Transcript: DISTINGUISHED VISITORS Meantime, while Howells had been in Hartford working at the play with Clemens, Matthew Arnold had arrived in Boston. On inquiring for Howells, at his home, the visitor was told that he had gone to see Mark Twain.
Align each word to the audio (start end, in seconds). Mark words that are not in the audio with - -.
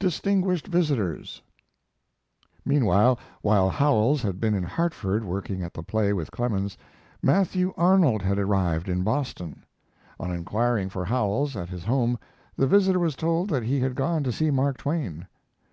DISTINGUISHED 0.00 0.66
VISITORS 0.66 1.42
Meantime, 2.64 3.14
while 3.42 3.68
Howells 3.70 4.20
had 4.20 4.40
been 4.40 4.52
in 4.52 4.64
Hartford 4.64 5.24
working 5.24 5.62
at 5.62 5.72
the 5.74 5.82
play 5.84 6.12
with 6.12 6.32
Clemens, 6.32 6.76
Matthew 7.22 7.72
Arnold 7.76 8.20
had 8.20 8.36
arrived 8.36 8.88
in 8.88 9.04
Boston. 9.04 9.62
On 10.18 10.32
inquiring 10.32 10.88
for 10.88 11.04
Howells, 11.04 11.54
at 11.54 11.68
his 11.68 11.84
home, 11.84 12.18
the 12.56 12.66
visitor 12.66 12.98
was 12.98 13.14
told 13.14 13.48
that 13.50 13.62
he 13.62 13.78
had 13.78 13.94
gone 13.94 14.24
to 14.24 14.32
see 14.32 14.50
Mark 14.50 14.76
Twain. 14.76 15.28